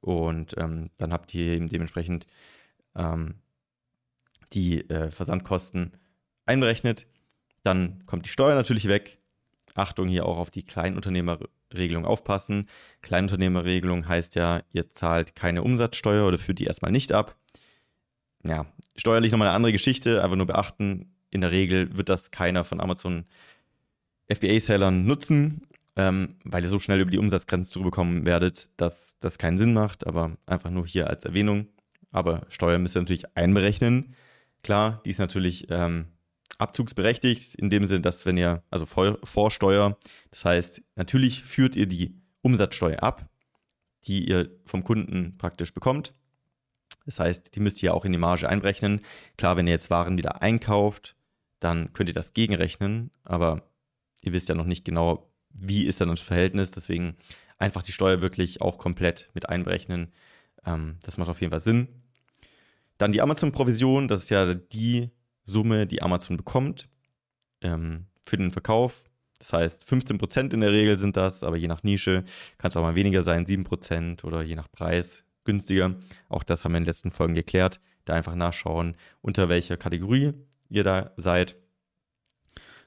Und 0.00 0.56
ähm, 0.58 0.90
dann 0.98 1.12
habt 1.12 1.34
ihr 1.34 1.52
eben 1.52 1.68
dementsprechend 1.68 2.26
ähm, 2.96 3.34
die 4.52 4.88
äh, 4.90 5.10
Versandkosten 5.10 5.92
einberechnet. 6.46 7.06
Dann 7.62 8.04
kommt 8.06 8.26
die 8.26 8.30
Steuer 8.30 8.54
natürlich 8.54 8.88
weg. 8.88 9.18
Achtung, 9.74 10.08
hier 10.08 10.26
auch 10.26 10.38
auf 10.38 10.50
die 10.50 10.64
Kleinunternehmerregelung 10.64 12.04
aufpassen. 12.04 12.66
Kleinunternehmerregelung 13.02 14.08
heißt 14.08 14.34
ja, 14.34 14.62
ihr 14.72 14.90
zahlt 14.90 15.34
keine 15.34 15.62
Umsatzsteuer 15.62 16.26
oder 16.26 16.38
führt 16.38 16.58
die 16.58 16.64
erstmal 16.64 16.92
nicht 16.92 17.12
ab. 17.12 17.36
Ja, 18.46 18.66
steuerlich 18.96 19.32
nochmal 19.32 19.48
eine 19.48 19.56
andere 19.56 19.72
Geschichte, 19.72 20.22
einfach 20.22 20.36
nur 20.36 20.46
beachten, 20.46 21.12
in 21.30 21.42
der 21.42 21.52
Regel 21.52 21.96
wird 21.96 22.08
das 22.08 22.30
keiner 22.30 22.64
von 22.64 22.80
Amazon 22.80 23.24
FBA-Sellern 24.28 25.04
nutzen, 25.04 25.62
ähm, 25.96 26.36
weil 26.44 26.62
ihr 26.62 26.68
so 26.68 26.78
schnell 26.78 27.00
über 27.00 27.10
die 27.10 27.18
Umsatzgrenze 27.18 27.72
drüber 27.72 27.90
kommen 27.90 28.26
werdet, 28.26 28.80
dass 28.80 29.16
das 29.20 29.38
keinen 29.38 29.58
Sinn 29.58 29.72
macht, 29.72 30.06
aber 30.06 30.36
einfach 30.46 30.70
nur 30.70 30.86
hier 30.86 31.08
als 31.08 31.24
Erwähnung. 31.24 31.68
Aber 32.12 32.46
Steuern 32.48 32.82
müsst 32.82 32.96
ihr 32.96 33.00
natürlich 33.02 33.36
einberechnen. 33.36 34.14
Klar, 34.62 35.00
die 35.04 35.10
ist 35.10 35.18
natürlich 35.18 35.66
ähm, 35.70 36.06
abzugsberechtigt, 36.60 37.54
in 37.54 37.70
dem 37.70 37.86
Sinne, 37.86 38.02
dass 38.02 38.26
wenn 38.26 38.36
ihr, 38.36 38.62
also 38.70 38.86
Vorsteuer, 38.86 39.98
das 40.30 40.44
heißt, 40.44 40.82
natürlich 40.96 41.42
führt 41.44 41.76
ihr 41.76 41.86
die 41.86 42.14
Umsatzsteuer 42.42 43.02
ab, 43.02 43.28
die 44.04 44.28
ihr 44.28 44.50
vom 44.64 44.84
Kunden 44.84 45.36
praktisch 45.38 45.74
bekommt. 45.74 46.14
Das 47.06 47.20
heißt, 47.20 47.54
die 47.54 47.60
müsst 47.60 47.82
ihr 47.82 47.94
auch 47.94 48.04
in 48.04 48.12
die 48.12 48.18
Marge 48.18 48.48
einberechnen. 48.48 49.00
Klar, 49.36 49.56
wenn 49.56 49.66
ihr 49.66 49.72
jetzt 49.72 49.90
Waren 49.90 50.16
wieder 50.16 50.42
einkauft, 50.42 51.16
dann 51.58 51.92
könnt 51.92 52.08
ihr 52.08 52.14
das 52.14 52.32
gegenrechnen, 52.32 53.10
aber 53.24 53.62
ihr 54.22 54.32
wisst 54.32 54.48
ja 54.48 54.54
noch 54.54 54.66
nicht 54.66 54.84
genau, 54.84 55.30
wie 55.50 55.84
ist 55.84 56.00
dann 56.00 56.08
das 56.08 56.20
Verhältnis, 56.20 56.70
deswegen 56.70 57.16
einfach 57.58 57.82
die 57.82 57.92
Steuer 57.92 58.22
wirklich 58.22 58.60
auch 58.60 58.78
komplett 58.78 59.30
mit 59.34 59.48
einberechnen. 59.48 60.12
Ähm, 60.64 60.98
das 61.02 61.18
macht 61.18 61.28
auf 61.28 61.40
jeden 61.40 61.50
Fall 61.50 61.60
Sinn. 61.60 61.88
Dann 62.98 63.12
die 63.12 63.22
Amazon-Provision, 63.22 64.08
das 64.08 64.24
ist 64.24 64.30
ja 64.30 64.54
die 64.54 65.10
Summe, 65.44 65.86
die 65.86 66.02
Amazon 66.02 66.36
bekommt 66.36 66.88
ähm, 67.60 68.06
für 68.24 68.36
den 68.36 68.50
Verkauf. 68.50 69.10
Das 69.38 69.52
heißt, 69.52 69.84
15% 69.84 70.52
in 70.52 70.60
der 70.60 70.72
Regel 70.72 70.98
sind 70.98 71.16
das, 71.16 71.42
aber 71.42 71.56
je 71.56 71.66
nach 71.66 71.82
Nische 71.82 72.24
kann 72.58 72.68
es 72.68 72.76
auch 72.76 72.82
mal 72.82 72.94
weniger 72.94 73.22
sein, 73.22 73.46
7% 73.46 74.24
oder 74.24 74.42
je 74.42 74.54
nach 74.54 74.70
Preis 74.70 75.24
günstiger. 75.44 75.94
Auch 76.28 76.42
das 76.42 76.64
haben 76.64 76.72
wir 76.72 76.78
in 76.78 76.84
den 76.84 76.88
letzten 76.88 77.10
Folgen 77.10 77.34
geklärt. 77.34 77.80
Da 78.04 78.14
einfach 78.14 78.34
nachschauen, 78.34 78.96
unter 79.22 79.48
welcher 79.48 79.76
Kategorie 79.76 80.32
ihr 80.68 80.84
da 80.84 81.12
seid. 81.16 81.56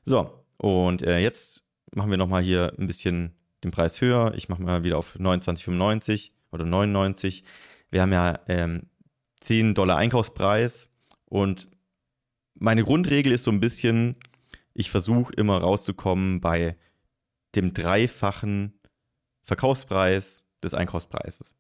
So, 0.06 0.46
und 0.58 1.02
äh, 1.02 1.20
jetzt 1.20 1.64
machen 1.94 2.12
wir 2.12 2.18
nochmal 2.18 2.44
hier 2.44 2.74
ein 2.78 2.88
bisschen 2.88 3.34
den 3.64 3.72
Preis 3.72 4.02
höher. 4.02 4.34
Ich 4.36 4.50
mache 4.50 4.62
mal 4.62 4.84
wieder 4.84 4.98
auf 4.98 5.16
29,95 5.16 6.32
oder 6.52 6.66
99. 6.66 7.44
Wir 7.90 8.02
haben 8.02 8.12
ja 8.12 8.40
ähm, 8.48 8.84
10 9.42 9.76
Dollar 9.76 9.98
Einkaufspreis 9.98 10.90
und 11.26 11.68
meine 12.64 12.84
Grundregel 12.84 13.34
ist 13.34 13.44
so 13.44 13.52
ein 13.52 13.60
bisschen, 13.60 14.16
ich 14.74 14.90
versuche 14.90 15.34
immer 15.34 15.58
rauszukommen 15.58 16.40
bei 16.40 16.78
dem 17.56 17.74
dreifachen 17.74 18.80
Verkaufspreis 19.42 20.46
des 20.64 20.74
Einkaufspreises. 20.74 21.56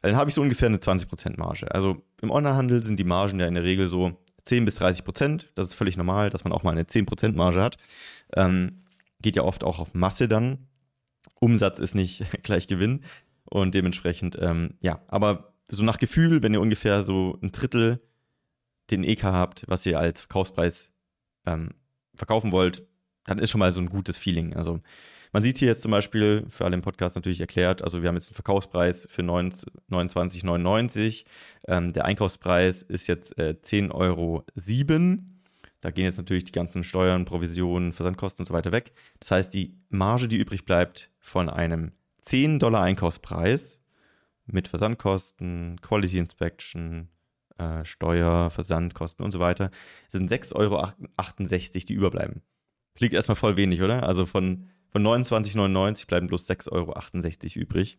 Dann 0.00 0.14
habe 0.14 0.30
ich 0.30 0.36
so 0.36 0.42
ungefähr 0.42 0.68
eine 0.68 0.76
20% 0.76 1.38
Marge. 1.38 1.74
Also 1.74 2.04
im 2.22 2.30
Onlinehandel 2.30 2.84
sind 2.84 3.00
die 3.00 3.04
Margen 3.04 3.40
ja 3.40 3.48
in 3.48 3.54
der 3.54 3.64
Regel 3.64 3.88
so 3.88 4.16
10 4.44 4.64
bis 4.64 4.76
30 4.76 5.04
Prozent. 5.04 5.50
Das 5.56 5.66
ist 5.66 5.74
völlig 5.74 5.96
normal, 5.96 6.30
dass 6.30 6.44
man 6.44 6.52
auch 6.52 6.62
mal 6.62 6.70
eine 6.70 6.84
10% 6.84 7.32
Marge 7.34 7.60
hat. 7.60 7.76
Ähm, 8.36 8.84
geht 9.20 9.34
ja 9.34 9.42
oft 9.42 9.64
auch 9.64 9.80
auf 9.80 9.92
Masse 9.92 10.28
dann. 10.28 10.68
Umsatz 11.40 11.80
ist 11.80 11.96
nicht 11.96 12.26
gleich 12.44 12.68
Gewinn. 12.68 13.00
Und 13.42 13.74
dementsprechend, 13.74 14.38
ähm, 14.40 14.74
ja, 14.80 15.02
aber 15.08 15.52
so 15.68 15.82
nach 15.82 15.98
Gefühl, 15.98 16.44
wenn 16.44 16.54
ihr 16.54 16.60
ungefähr 16.60 17.02
so 17.02 17.40
ein 17.42 17.50
Drittel 17.50 18.00
den 18.90 19.04
EK 19.04 19.24
habt, 19.24 19.64
was 19.68 19.86
ihr 19.86 19.98
als 19.98 20.20
Verkaufspreis 20.20 20.92
ähm, 21.46 21.70
verkaufen 22.14 22.52
wollt, 22.52 22.86
dann 23.26 23.38
ist 23.38 23.50
schon 23.50 23.58
mal 23.58 23.72
so 23.72 23.80
ein 23.80 23.88
gutes 23.88 24.18
Feeling. 24.18 24.54
Also 24.54 24.80
man 25.32 25.42
sieht 25.42 25.58
hier 25.58 25.66
jetzt 25.68 25.82
zum 25.82 25.90
Beispiel, 25.90 26.44
für 26.48 26.64
alle 26.64 26.74
im 26.74 26.82
Podcast 26.82 27.16
natürlich 27.16 27.40
erklärt, 27.40 27.82
also 27.82 28.02
wir 28.02 28.08
haben 28.08 28.14
jetzt 28.14 28.30
einen 28.30 28.36
Verkaufspreis 28.36 29.08
für 29.10 29.22
29,99. 29.22 31.24
Ähm, 31.66 31.92
der 31.92 32.04
Einkaufspreis 32.04 32.82
ist 32.82 33.08
jetzt 33.08 33.36
äh, 33.38 33.56
10,07 33.60 33.90
Euro. 33.90 34.44
Da 35.80 35.90
gehen 35.90 36.04
jetzt 36.04 36.18
natürlich 36.18 36.44
die 36.44 36.52
ganzen 36.52 36.84
Steuern, 36.84 37.24
Provisionen, 37.24 37.92
Versandkosten 37.92 38.42
und 38.42 38.46
so 38.46 38.54
weiter 38.54 38.70
weg. 38.70 38.92
Das 39.18 39.32
heißt, 39.32 39.52
die 39.52 39.76
Marge, 39.88 40.28
die 40.28 40.38
übrig 40.38 40.64
bleibt 40.64 41.10
von 41.18 41.50
einem 41.50 41.90
10 42.18 42.60
Dollar 42.60 42.82
Einkaufspreis 42.82 43.80
mit 44.46 44.68
Versandkosten, 44.68 45.80
Quality 45.82 46.18
Inspection, 46.18 47.08
äh, 47.58 47.84
Steuer, 47.84 48.50
Versandkosten 48.50 49.24
und 49.24 49.30
so 49.30 49.40
weiter, 49.40 49.70
sind 50.08 50.30
6,68 50.30 50.54
Euro, 50.56 50.88
die 51.86 51.94
überbleiben. 51.94 52.42
Klingt 52.94 53.14
erstmal 53.14 53.36
voll 53.36 53.56
wenig, 53.56 53.82
oder? 53.82 54.04
Also 54.04 54.26
von 54.26 54.68
von 54.94 55.04
29,99 55.04 56.06
bleiben 56.06 56.28
bloß 56.28 56.48
6,68 56.48 56.70
Euro 56.72 57.60
übrig. 57.60 57.98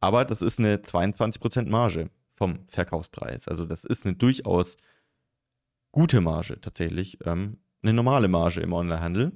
Aber 0.00 0.26
das 0.26 0.42
ist 0.42 0.58
eine 0.58 0.76
22% 0.76 1.70
Marge 1.70 2.10
vom 2.34 2.58
Verkaufspreis. 2.68 3.48
Also 3.48 3.64
das 3.64 3.84
ist 3.84 4.04
eine 4.04 4.16
durchaus 4.16 4.76
gute 5.92 6.20
Marge 6.20 6.60
tatsächlich. 6.60 7.18
Ähm, 7.24 7.56
eine 7.82 7.94
normale 7.94 8.28
Marge 8.28 8.60
im 8.60 8.74
Onlinehandel. 8.74 9.32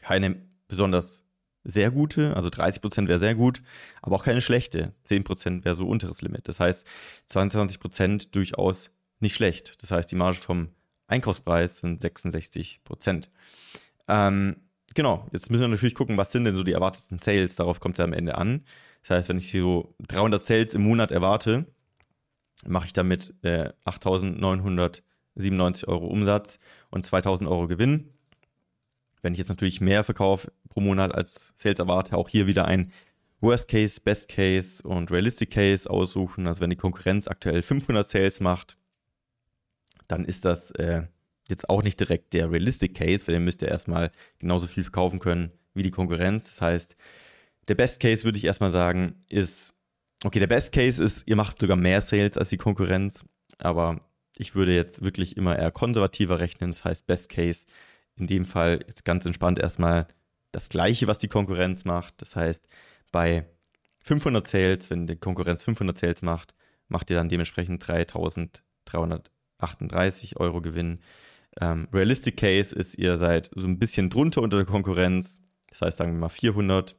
Keine 0.00 0.46
besonders 0.68 1.25
sehr 1.66 1.90
gute, 1.90 2.34
also 2.36 2.48
30% 2.48 3.08
wäre 3.08 3.18
sehr 3.18 3.34
gut, 3.34 3.62
aber 4.00 4.16
auch 4.16 4.24
keine 4.24 4.40
schlechte. 4.40 4.92
10% 5.06 5.64
wäre 5.64 5.74
so 5.74 5.86
unteres 5.86 6.22
Limit. 6.22 6.48
Das 6.48 6.60
heißt, 6.60 6.86
22% 7.28 8.30
durchaus 8.30 8.90
nicht 9.20 9.34
schlecht. 9.34 9.82
Das 9.82 9.90
heißt, 9.90 10.10
die 10.10 10.16
Marge 10.16 10.36
vom 10.36 10.68
Einkaufspreis 11.08 11.78
sind 11.78 12.00
66%. 12.00 13.28
Ähm, 14.08 14.56
genau, 14.94 15.26
jetzt 15.32 15.50
müssen 15.50 15.62
wir 15.62 15.68
natürlich 15.68 15.94
gucken, 15.94 16.16
was 16.16 16.32
sind 16.32 16.44
denn 16.44 16.54
so 16.54 16.62
die 16.62 16.72
erwarteten 16.72 17.18
Sales. 17.18 17.56
Darauf 17.56 17.80
kommt 17.80 17.96
es 17.96 17.98
ja 17.98 18.04
am 18.04 18.12
Ende 18.12 18.36
an. 18.36 18.64
Das 19.02 19.10
heißt, 19.10 19.28
wenn 19.28 19.38
ich 19.38 19.50
so 19.50 19.94
300 20.06 20.42
Sales 20.42 20.74
im 20.74 20.82
Monat 20.82 21.10
erwarte, 21.10 21.66
mache 22.64 22.86
ich 22.86 22.92
damit 22.92 23.34
äh, 23.42 23.70
8.997 23.84 25.88
Euro 25.88 26.06
Umsatz 26.06 26.58
und 26.90 27.06
2.000 27.06 27.48
Euro 27.48 27.66
Gewinn. 27.66 28.12
Wenn 29.26 29.32
ich 29.32 29.40
jetzt 29.40 29.48
natürlich 29.48 29.80
mehr 29.80 30.04
verkaufe 30.04 30.52
pro 30.68 30.78
Monat 30.78 31.12
als 31.12 31.52
Sales 31.56 31.80
erwarte, 31.80 32.16
auch 32.16 32.28
hier 32.28 32.46
wieder 32.46 32.66
ein 32.66 32.92
Worst 33.40 33.66
Case, 33.66 34.00
Best 34.00 34.28
Case 34.28 34.86
und 34.86 35.10
Realistic 35.10 35.50
Case 35.50 35.90
aussuchen. 35.90 36.46
Also 36.46 36.60
wenn 36.60 36.70
die 36.70 36.76
Konkurrenz 36.76 37.26
aktuell 37.26 37.62
500 37.62 38.08
Sales 38.08 38.38
macht, 38.38 38.76
dann 40.06 40.24
ist 40.24 40.44
das 40.44 40.70
äh, 40.70 41.08
jetzt 41.48 41.68
auch 41.68 41.82
nicht 41.82 41.98
direkt 41.98 42.34
der 42.34 42.52
Realistic 42.52 42.94
Case, 42.94 43.26
weil 43.26 43.34
ihr 43.34 43.40
müsst 43.40 43.62
ja 43.62 43.66
erstmal 43.68 44.12
genauso 44.38 44.68
viel 44.68 44.84
verkaufen 44.84 45.18
können 45.18 45.50
wie 45.74 45.82
die 45.82 45.90
Konkurrenz. 45.90 46.44
Das 46.44 46.62
heißt, 46.62 46.96
der 47.66 47.74
Best 47.74 47.98
Case 47.98 48.22
würde 48.22 48.38
ich 48.38 48.44
erstmal 48.44 48.70
sagen, 48.70 49.16
ist, 49.28 49.74
okay, 50.22 50.38
der 50.38 50.46
Best 50.46 50.72
Case 50.72 51.02
ist, 51.02 51.26
ihr 51.26 51.34
macht 51.34 51.60
sogar 51.60 51.76
mehr 51.76 52.00
Sales 52.00 52.38
als 52.38 52.50
die 52.50 52.58
Konkurrenz, 52.58 53.24
aber 53.58 54.00
ich 54.38 54.54
würde 54.54 54.72
jetzt 54.72 55.02
wirklich 55.02 55.36
immer 55.36 55.58
eher 55.58 55.72
konservativer 55.72 56.38
rechnen. 56.38 56.70
Das 56.70 56.84
heißt, 56.84 57.08
Best 57.08 57.28
Case 57.28 57.66
in 58.18 58.26
dem 58.26 58.44
Fall 58.44 58.80
jetzt 58.86 59.04
ganz 59.04 59.24
entspannt 59.26 59.58
erstmal 59.58 60.06
das 60.52 60.68
gleiche, 60.68 61.06
was 61.06 61.18
die 61.18 61.28
Konkurrenz 61.28 61.84
macht. 61.84 62.22
Das 62.22 62.36
heißt, 62.36 62.66
bei 63.12 63.46
500 64.00 64.46
Sales, 64.46 64.90
wenn 64.90 65.06
die 65.06 65.16
Konkurrenz 65.16 65.62
500 65.62 65.96
Sales 65.98 66.22
macht, 66.22 66.54
macht 66.88 67.10
ihr 67.10 67.16
dann 67.16 67.28
dementsprechend 67.28 67.86
3338 67.86 70.38
Euro 70.38 70.62
Gewinn. 70.62 71.00
Ähm, 71.60 71.88
Realistic 71.92 72.36
Case 72.36 72.74
ist, 72.74 72.98
ihr 72.98 73.16
seid 73.16 73.50
so 73.54 73.66
ein 73.66 73.78
bisschen 73.78 74.10
drunter 74.10 74.42
unter 74.42 74.58
der 74.58 74.66
Konkurrenz. 74.66 75.40
Das 75.68 75.82
heißt, 75.82 75.98
sagen 75.98 76.12
wir 76.12 76.20
mal 76.20 76.28
400. 76.28 76.96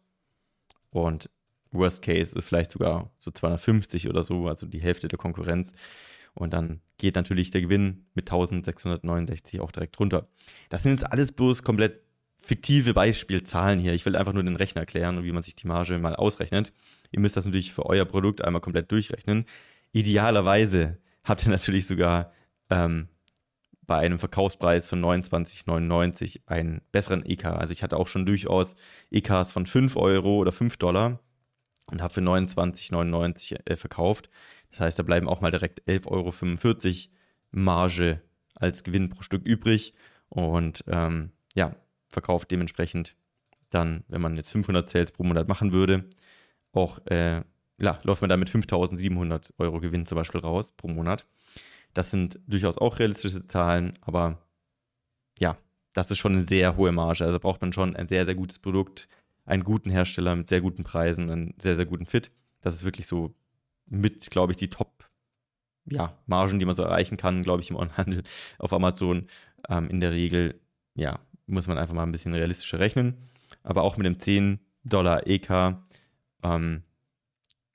Und 0.92 1.30
Worst 1.72 2.02
Case 2.02 2.38
ist 2.38 2.46
vielleicht 2.46 2.72
sogar 2.72 3.12
so 3.20 3.32
250 3.32 4.10
oder 4.10 4.24
so, 4.24 4.48
also 4.48 4.68
die 4.68 4.82
Hälfte 4.82 5.08
der 5.08 5.18
Konkurrenz. 5.18 5.74
Und 6.38 6.54
dann 6.54 6.82
geht 6.98 7.16
natürlich 7.16 7.52
der 7.52 7.62
Gewinn 7.62 8.06
mit 8.14 8.30
1669 8.30 9.60
auch 9.60 9.72
direkt 9.72 10.00
runter. 10.00 10.28
Das 10.70 10.84
sind 10.84 10.94
jetzt 10.94 11.12
alles 11.12 11.32
bloß 11.32 11.64
komplett 11.64 12.02
fiktive 12.42 12.94
Beispielzahlen 12.94 13.80
hier. 13.80 13.94
Ich 13.94 14.06
will 14.06 14.16
einfach 14.16 14.34
nur 14.34 14.44
den 14.44 14.56
Rechner 14.56 14.82
erklären 14.82 15.18
und 15.18 15.24
wie 15.24 15.32
man 15.32 15.44
sich 15.44 15.56
die 15.56 15.68
Marge 15.68 15.98
mal 15.98 16.16
ausrechnet. 16.16 16.72
Ihr 17.12 17.20
müsst 17.20 17.36
das 17.36 17.46
natürlich 17.46 17.74
für 17.74 17.86
euer 17.86 18.06
Produkt 18.06 18.44
einmal 18.44 18.62
komplett 18.62 18.92
durchrechnen. 18.92 19.46
Idealerweise 19.92 20.98
habt 21.24 21.46
ihr 21.46 21.52
natürlich 21.52 21.88
sogar 21.88 22.32
ähm, 22.70 23.10
bei 23.86 23.98
einem 23.98 24.20
Verkaufspreis 24.20 24.88
von 24.88 25.02
29,99 25.02 26.42
einen 26.46 26.82
besseren 26.92 27.26
EK. 27.26 27.46
Also 27.46 27.72
ich 27.72 27.84
hatte 27.84 27.98
auch 27.98 28.08
schon 28.08 28.26
durchaus 28.26 28.76
EKs 29.12 29.52
von 29.52 29.66
5 29.66 29.96
Euro 29.96 30.38
oder 30.38 30.52
5 30.52 30.78
Dollar 30.78 31.20
und 31.90 32.02
habe 32.02 32.14
für 32.14 32.22
29,99 32.22 33.60
äh, 33.66 33.76
verkauft. 33.78 34.30
Das 34.72 34.80
heißt, 34.82 35.00
da 35.00 35.04
bleiben 35.04 35.28
auch 35.28 35.42
mal 35.42 35.52
direkt 35.52 35.82
11,45 35.88 36.08
Euro 36.08 37.14
Marge 37.52 38.22
als 38.56 38.84
Gewinn 38.84 39.10
pro 39.10 39.22
Stück 39.22 39.46
übrig 39.46 39.94
und 40.30 40.84
ähm, 40.88 41.32
ja, 41.56 41.76
verkauft 42.08 42.52
dementsprechend 42.52 43.16
dann, 43.70 44.04
wenn 44.08 44.22
man 44.22 44.36
jetzt 44.36 44.52
500 44.52 44.88
Sales 44.88 45.12
pro 45.12 45.24
Monat 45.24 45.48
machen 45.48 45.74
würde, 45.74 46.06
auch, 46.72 47.00
äh, 47.08 47.44
ja, 47.80 48.00
läuft 48.04 48.22
man 48.22 48.30
da 48.30 48.38
mit 48.38 48.50
5.700 48.50 49.54
Euro 49.58 49.80
Gewinn 49.80 50.06
zum 50.06 50.16
Beispiel 50.16 50.42
raus 50.42 50.72
pro 50.76 50.88
Monat. 50.88 51.26
Das 51.94 52.12
sind 52.12 52.40
durchaus 52.48 52.78
auch 52.78 53.00
realistische 53.00 53.46
Zahlen, 53.46 53.94
aber 54.02 54.42
ja, 55.40 55.58
das 55.94 56.12
ist 56.12 56.18
schon 56.20 56.34
eine 56.34 56.42
sehr 56.42 56.78
hohe 56.78 56.92
Marge. 56.92 57.26
Also 57.26 57.40
braucht 57.40 57.62
man 57.62 57.74
schon 57.74 57.96
ein 57.96 58.08
sehr, 58.08 58.26
sehr 58.26 58.36
gutes 58.36 58.60
Produkt, 58.60 59.08
einen 59.46 59.64
guten 59.64 59.90
Hersteller 59.90 60.36
mit 60.36 60.48
sehr 60.48 60.62
guten 60.62 60.84
Preisen, 60.84 61.30
einen 61.30 61.54
sehr, 61.58 61.76
sehr 61.76 61.86
guten 61.86 62.06
Fit. 62.06 62.32
Das 62.62 62.76
ist 62.76 62.84
wirklich 62.84 63.08
so 63.08 63.34
mit, 63.88 64.30
glaube 64.30 64.54
ich, 64.54 64.58
die 64.58 64.70
Top 64.70 65.10
ja, 65.90 66.12
Margen, 66.26 66.60
die 66.60 66.66
man 66.66 66.76
so 66.76 66.84
erreichen 66.84 67.18
kann, 67.18 67.44
glaube 67.44 67.62
ich, 67.62 67.70
im 67.70 67.78
Onlinehandel 67.78 68.24
auf 68.60 68.74
Amazon. 68.74 69.28
Ähm, 69.70 69.90
in 69.90 70.00
der 70.00 70.12
Regel, 70.12 70.60
ja, 70.96 71.20
muss 71.46 71.68
man 71.68 71.78
einfach 71.78 71.94
mal 71.94 72.04
ein 72.04 72.12
bisschen 72.12 72.34
realistischer 72.34 72.80
rechnen. 72.80 73.30
Aber 73.64 73.84
auch 73.84 73.98
mit 73.98 74.06
dem 74.06 74.20
10 74.20 74.60
Dollar 74.84 75.26
EK 75.28 75.78
ähm, 76.44 76.84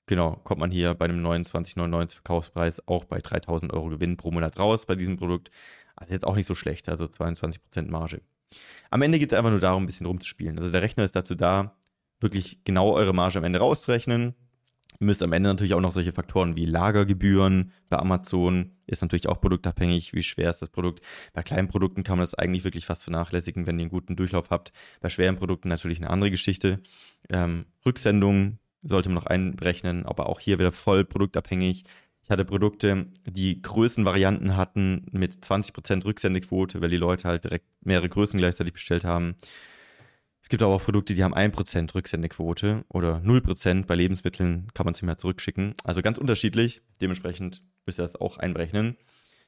Genau, 0.05 0.35
kommt 0.43 0.59
man 0.59 0.71
hier 0.71 0.93
bei 0.95 1.05
einem 1.05 1.25
29,99 1.25 2.15
Verkaufspreis 2.15 2.87
auch 2.87 3.05
bei 3.05 3.19
3000 3.19 3.71
Euro 3.71 3.87
Gewinn 3.87 4.17
pro 4.17 4.31
Monat 4.31 4.59
raus 4.59 4.85
bei 4.85 4.95
diesem 4.95 5.15
Produkt. 5.17 5.49
Also 5.95 6.13
jetzt 6.13 6.27
auch 6.27 6.35
nicht 6.35 6.45
so 6.45 6.55
schlecht, 6.55 6.89
also 6.89 7.05
22% 7.05 7.89
Marge. 7.89 8.21
Am 8.89 9.01
Ende 9.01 9.17
geht 9.17 9.31
es 9.31 9.37
einfach 9.37 9.51
nur 9.51 9.61
darum, 9.61 9.83
ein 9.83 9.85
bisschen 9.85 10.05
rumzuspielen. 10.05 10.59
Also 10.59 10.71
der 10.71 10.81
Rechner 10.81 11.03
ist 11.03 11.15
dazu 11.15 11.35
da, 11.35 11.77
wirklich 12.19 12.63
genau 12.65 12.91
eure 12.93 13.13
Marge 13.13 13.39
am 13.39 13.45
Ende 13.45 13.59
rauszurechnen. 13.59 14.35
Ihr 14.99 15.05
müsst 15.05 15.23
am 15.23 15.33
Ende 15.33 15.49
natürlich 15.49 15.73
auch 15.73 15.81
noch 15.81 15.91
solche 15.91 16.11
Faktoren 16.11 16.55
wie 16.55 16.65
Lagergebühren 16.65 17.71
bei 17.89 17.97
Amazon, 17.97 18.71
ist 18.87 19.01
natürlich 19.01 19.29
auch 19.29 19.41
produktabhängig, 19.41 20.13
wie 20.13 20.23
schwer 20.23 20.49
ist 20.49 20.61
das 20.61 20.69
Produkt. 20.69 21.01
Bei 21.33 21.43
kleinen 21.43 21.67
Produkten 21.67 22.03
kann 22.03 22.17
man 22.17 22.23
das 22.23 22.35
eigentlich 22.35 22.63
wirklich 22.63 22.85
fast 22.85 23.03
vernachlässigen, 23.03 23.67
wenn 23.67 23.79
ihr 23.79 23.83
einen 23.83 23.91
guten 23.91 24.15
Durchlauf 24.15 24.49
habt. 24.49 24.71
Bei 25.01 25.09
schweren 25.09 25.37
Produkten 25.37 25.69
natürlich 25.69 25.99
eine 25.99 26.09
andere 26.09 26.31
Geschichte. 26.31 26.79
Ähm, 27.29 27.65
Rücksendungen 27.85 28.59
sollte 28.83 29.09
man 29.09 29.15
noch 29.15 29.25
einberechnen, 29.25 30.05
aber 30.05 30.27
auch 30.27 30.39
hier 30.39 30.59
wieder 30.59 30.71
voll 30.71 31.05
produktabhängig. 31.05 31.83
Ich 32.23 32.29
hatte 32.29 32.45
Produkte, 32.45 33.07
die 33.25 33.61
Größenvarianten 33.61 34.55
hatten 34.55 35.05
mit 35.11 35.33
20% 35.33 36.05
Rücksendequote, 36.05 36.81
weil 36.81 36.89
die 36.89 36.97
Leute 36.97 37.27
halt 37.27 37.43
direkt 37.43 37.65
mehrere 37.81 38.07
Größen 38.07 38.37
gleichzeitig 38.37 38.73
bestellt 38.73 39.03
haben. 39.03 39.35
Es 40.43 40.49
gibt 40.49 40.61
aber 40.61 40.75
auch 40.75 40.83
Produkte, 40.83 41.13
die 41.13 41.23
haben 41.23 41.33
1% 41.33 41.95
Rücksendequote 41.95 42.83
oder 42.89 43.17
0%. 43.17 43.85
Bei 43.85 43.95
Lebensmitteln 43.95 44.67
kann 44.73 44.85
man 44.85 44.93
es 44.93 45.01
mehr 45.01 45.17
zurückschicken. 45.17 45.73
Also 45.85 46.01
ganz 46.01 46.17
unterschiedlich. 46.17 46.81
Dementsprechend 47.01 47.63
müsst 47.85 47.99
ihr 47.99 48.03
das 48.03 48.17
auch 48.17 48.37
einberechnen. 48.37 48.97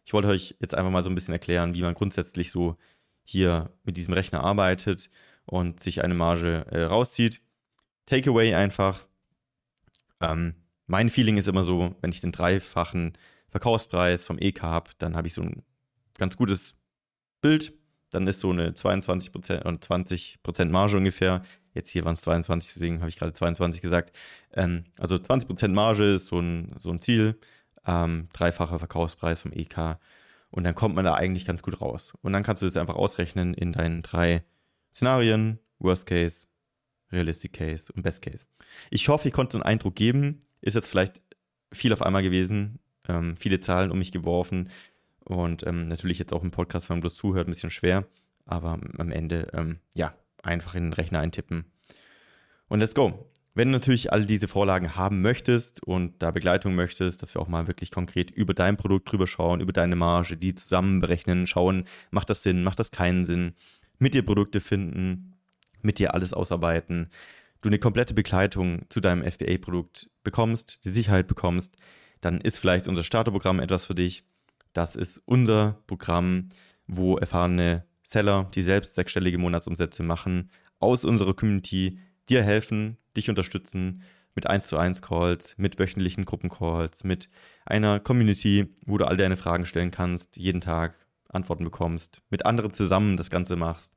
Ich 0.06 0.14
wollte 0.14 0.30
euch 0.30 0.56
jetzt 0.60 0.74
einfach 0.74 0.92
mal 0.92 1.04
so 1.04 1.10
ein 1.10 1.16
bisschen 1.16 1.34
erklären, 1.34 1.74
wie 1.74 1.82
man 1.82 1.96
grundsätzlich 1.96 2.50
so 2.50 2.78
hier 3.26 3.74
mit 3.84 3.98
diesem 3.98 4.14
Rechner 4.14 4.42
arbeitet 4.42 5.10
und 5.46 5.82
sich 5.82 6.02
eine 6.02 6.14
Marge 6.14 6.66
äh, 6.72 6.84
rauszieht. 6.84 7.42
Takeaway 8.06 8.54
einfach, 8.54 9.06
ähm, 10.22 10.56
mein 10.88 11.10
Feeling 11.10 11.38
ist 11.38 11.48
immer 11.50 11.66
so, 11.66 11.96
wenn 12.02 12.12
ich 12.12 12.22
den 12.22 12.32
dreifachen 12.32 13.18
Verkaufspreis 13.50 14.24
vom 14.24 14.38
EK 14.40 14.62
habe, 14.62 14.92
dann 15.00 15.18
habe 15.18 15.28
ich 15.28 15.34
so 15.34 15.42
ein 15.42 15.64
ganz 16.18 16.38
gutes 16.38 16.76
Bild. 17.42 17.74
Dann 18.16 18.26
ist 18.28 18.40
so 18.40 18.50
eine 18.50 18.72
22% 18.72 19.64
und 19.64 19.86
20% 19.86 20.66
Marge 20.66 20.98
ungefähr. 20.98 21.42
Jetzt 21.74 21.90
hier 21.90 22.06
waren 22.06 22.14
es 22.14 22.22
22, 22.22 22.74
deswegen 22.74 23.00
habe 23.00 23.10
ich 23.10 23.18
gerade 23.18 23.34
22 23.34 23.82
gesagt. 23.82 24.16
Ähm, 24.54 24.86
also 24.98 25.16
20% 25.16 25.68
Marge 25.70 26.16
ist 26.16 26.28
so 26.28 26.40
ein, 26.40 26.74
so 26.80 26.90
ein 26.92 27.00
Ziel. 27.00 27.38
Ähm, 27.86 28.30
dreifacher 28.32 28.80
Verkaufspreis 28.80 29.42
vom 29.42 29.52
EK. 29.52 29.98
Und 30.50 30.64
dann 30.64 30.74
kommt 30.74 30.96
man 30.96 31.04
da 31.04 31.14
eigentlich 31.14 31.46
ganz 31.46 31.62
gut 31.62 31.82
raus. 31.82 32.14
Und 32.22 32.32
dann 32.32 32.42
kannst 32.42 32.62
du 32.62 32.66
das 32.66 32.78
einfach 32.78 32.96
ausrechnen 32.96 33.54
in 33.54 33.74
deinen 33.74 34.02
drei 34.02 34.44
Szenarien. 34.94 35.60
Worst 35.80 36.06
Case, 36.06 36.48
Realistic 37.12 37.52
Case 37.52 37.92
und 37.94 38.02
Best 38.02 38.22
Case. 38.22 38.48
Ich 38.90 39.10
hoffe, 39.10 39.28
ich 39.28 39.34
konnte 39.34 39.58
einen 39.58 39.64
Eindruck 39.64 39.96
geben. 39.96 40.42
Ist 40.62 40.76
jetzt 40.76 40.88
vielleicht 40.88 41.22
viel 41.74 41.92
auf 41.92 42.02
einmal 42.02 42.24
gewesen. 42.24 42.80
Ähm, 43.10 43.36
viele 43.36 43.60
Zahlen 43.60 43.92
um 43.92 44.00
mich 44.00 44.14
geworfen. 44.14 44.70
Und 45.26 45.66
ähm, 45.68 45.88
natürlich 45.88 46.20
jetzt 46.20 46.34
auch 46.34 46.44
im 46.44 46.52
Podcast, 46.52 46.90
wenn 46.90 46.98
man 46.98 47.02
bloß 47.02 47.16
zuhört, 47.16 47.48
ein 47.48 47.52
bisschen 47.52 47.72
schwer. 47.72 48.08
Aber 48.46 48.80
am 48.98 49.12
Ende, 49.12 49.50
ähm, 49.54 49.80
ja, 49.94 50.14
einfach 50.44 50.76
in 50.76 50.86
den 50.86 50.94
Rechner 50.94 51.20
eintippen. 51.20 51.66
Und 52.68 52.80
let's 52.80 52.96
go. 52.96 53.30
Wenn 53.58 53.70
du 53.70 53.72
natürlich 53.72 54.12
all 54.12 54.26
diese 54.26 54.50
Vorlagen 54.50 54.98
haben 54.98 55.22
möchtest 55.22 55.82
und 55.82 56.22
da 56.22 56.32
Begleitung 56.32 56.76
möchtest, 56.76 57.22
dass 57.22 57.34
wir 57.34 57.42
auch 57.42 57.48
mal 57.48 57.68
wirklich 57.68 57.90
konkret 57.90 58.30
über 58.30 58.54
dein 58.54 58.76
Produkt 58.76 59.10
drüber 59.10 59.28
schauen, 59.28 59.62
über 59.62 59.72
deine 59.72 59.96
Marge, 59.96 60.36
die 60.36 60.54
zusammen 60.56 61.00
berechnen, 61.00 61.48
schauen, 61.48 61.86
macht 62.12 62.30
das 62.30 62.44
Sinn, 62.44 62.64
macht 62.64 62.80
das 62.80 62.92
keinen 62.92 63.26
Sinn, 63.26 63.54
mit 63.98 64.14
dir 64.14 64.26
Produkte 64.26 64.60
finden, 64.60 65.36
mit 65.82 66.00
dir 66.00 66.14
alles 66.14 66.34
ausarbeiten, 66.34 67.10
du 67.62 67.70
eine 67.70 67.80
komplette 67.80 68.14
Begleitung 68.14 68.82
zu 68.90 69.00
deinem 69.00 69.24
FBA-Produkt 69.24 70.10
bekommst, 70.24 70.84
die 70.84 70.90
Sicherheit 70.90 71.28
bekommst, 71.28 71.78
dann 72.20 72.42
ist 72.42 72.60
vielleicht 72.60 72.90
unser 72.90 73.04
Starterprogramm 73.04 73.60
etwas 73.60 73.86
für 73.86 73.96
dich. 73.96 74.26
Das 74.76 74.98
ist 74.98 75.22
unser 75.26 75.82
Programm, 75.88 76.50
wo 76.86 77.16
erfahrene 77.18 77.86
Seller, 78.04 78.52
die 78.54 78.62
selbst 78.62 78.94
sechsstellige 78.94 79.38
Monatsumsätze 79.38 80.04
machen, 80.04 80.52
aus 80.80 81.06
unserer 81.06 81.34
Community 81.34 81.98
dir 82.28 82.44
helfen, 82.44 82.98
dich 83.16 83.30
unterstützen 83.30 84.04
mit 84.36 84.48
1 84.48 84.68
zu 84.68 84.78
1 84.78 85.02
Calls, 85.02 85.58
mit 85.58 85.80
wöchentlichen 85.80 86.26
Gruppencalls, 86.26 87.06
mit 87.06 87.30
einer 87.66 88.02
Community, 88.02 88.76
wo 88.86 88.98
du 88.98 89.08
all 89.08 89.16
deine 89.16 89.38
Fragen 89.38 89.66
stellen 89.66 89.92
kannst, 89.92 90.36
jeden 90.36 90.60
Tag 90.60 90.94
Antworten 91.30 91.64
bekommst, 91.64 92.22
mit 92.30 92.46
anderen 92.46 92.74
zusammen 92.74 93.16
das 93.16 93.30
Ganze 93.30 93.56
machst, 93.56 93.94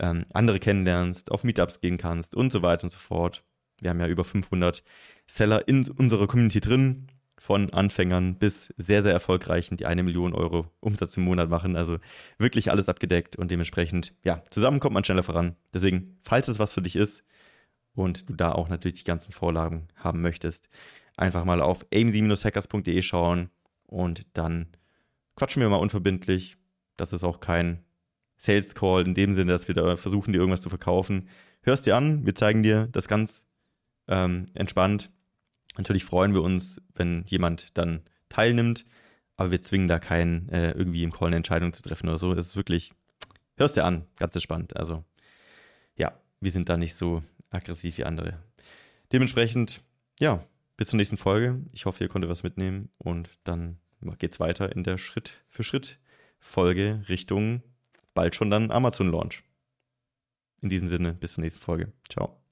ähm, 0.00 0.24
andere 0.32 0.58
kennenlernst, 0.60 1.30
auf 1.30 1.44
Meetups 1.44 1.80
gehen 1.80 1.98
kannst 1.98 2.34
und 2.34 2.50
so 2.50 2.62
weiter 2.62 2.84
und 2.84 2.90
so 2.90 2.98
fort. 2.98 3.44
Wir 3.82 3.90
haben 3.90 4.00
ja 4.00 4.08
über 4.08 4.24
500 4.24 4.82
Seller 5.26 5.68
in 5.68 5.86
unserer 5.90 6.26
Community 6.26 6.62
drin, 6.62 7.08
von 7.38 7.72
Anfängern 7.72 8.36
bis 8.36 8.72
sehr, 8.76 9.02
sehr 9.02 9.12
erfolgreichen, 9.12 9.76
die 9.76 9.86
eine 9.86 10.02
Million 10.02 10.32
Euro 10.32 10.70
Umsatz 10.80 11.16
im 11.16 11.24
Monat 11.24 11.50
machen. 11.50 11.76
Also 11.76 11.98
wirklich 12.38 12.70
alles 12.70 12.88
abgedeckt 12.88 13.36
und 13.36 13.50
dementsprechend, 13.50 14.14
ja, 14.24 14.42
zusammen 14.50 14.80
kommt 14.80 14.94
man 14.94 15.04
schneller 15.04 15.22
voran. 15.22 15.56
Deswegen, 15.74 16.18
falls 16.22 16.48
es 16.48 16.58
was 16.58 16.72
für 16.72 16.82
dich 16.82 16.96
ist 16.96 17.24
und 17.94 18.28
du 18.28 18.34
da 18.34 18.52
auch 18.52 18.68
natürlich 18.68 18.98
die 18.98 19.04
ganzen 19.04 19.32
Vorlagen 19.32 19.88
haben 19.96 20.22
möchtest, 20.22 20.68
einfach 21.16 21.44
mal 21.44 21.60
auf 21.60 21.84
aim-hackers.de 21.92 23.02
schauen 23.02 23.50
und 23.86 24.26
dann 24.36 24.68
quatschen 25.36 25.60
wir 25.60 25.68
mal 25.68 25.76
unverbindlich. 25.76 26.56
Das 26.96 27.12
ist 27.12 27.24
auch 27.24 27.40
kein 27.40 27.84
Sales 28.38 28.74
Call 28.74 29.06
in 29.06 29.14
dem 29.14 29.34
Sinne, 29.34 29.52
dass 29.52 29.68
wir 29.68 29.74
da 29.74 29.96
versuchen, 29.96 30.32
dir 30.32 30.38
irgendwas 30.38 30.60
zu 30.62 30.70
verkaufen. 30.70 31.28
Hörst 31.62 31.86
dir 31.86 31.96
an, 31.96 32.24
wir 32.24 32.34
zeigen 32.34 32.62
dir 32.62 32.88
das 32.92 33.08
ganz 33.08 33.46
ähm, 34.08 34.46
entspannt 34.54 35.10
Natürlich 35.76 36.04
freuen 36.04 36.34
wir 36.34 36.42
uns, 36.42 36.80
wenn 36.94 37.24
jemand 37.26 37.76
dann 37.78 38.02
teilnimmt, 38.28 38.84
aber 39.36 39.50
wir 39.50 39.62
zwingen 39.62 39.88
da 39.88 39.98
keinen, 39.98 40.48
äh, 40.48 40.72
irgendwie 40.72 41.02
im 41.02 41.12
Call 41.12 41.28
eine 41.28 41.36
Entscheidung 41.36 41.72
zu 41.72 41.82
treffen 41.82 42.08
oder 42.08 42.18
so. 42.18 42.32
Es 42.32 42.46
ist 42.46 42.56
wirklich, 42.56 42.92
hörst 43.56 43.76
dir 43.76 43.84
an, 43.84 44.06
ganz 44.16 44.34
entspannt. 44.34 44.76
Also, 44.76 45.04
ja, 45.96 46.18
wir 46.40 46.50
sind 46.50 46.68
da 46.68 46.76
nicht 46.76 46.94
so 46.94 47.22
aggressiv 47.50 47.98
wie 47.98 48.04
andere. 48.04 48.38
Dementsprechend, 49.12 49.82
ja, 50.20 50.44
bis 50.76 50.88
zur 50.88 50.96
nächsten 50.96 51.16
Folge. 51.16 51.60
Ich 51.72 51.86
hoffe, 51.86 52.04
ihr 52.04 52.08
konntet 52.08 52.30
was 52.30 52.42
mitnehmen 52.42 52.90
und 52.98 53.28
dann 53.44 53.78
geht 54.18 54.32
es 54.32 54.40
weiter 54.40 54.74
in 54.74 54.84
der 54.84 54.98
Schritt 54.98 55.42
für 55.48 55.62
Schritt 55.62 55.98
Folge 56.38 57.02
Richtung 57.08 57.62
bald 58.16 58.34
schon 58.34 58.50
dann 58.50 58.72
Amazon 58.72 59.12
Launch. 59.12 59.44
In 60.60 60.70
diesem 60.70 60.88
Sinne, 60.88 61.14
bis 61.14 61.34
zur 61.34 61.42
nächsten 61.42 61.62
Folge. 61.62 61.92
Ciao. 62.08 62.45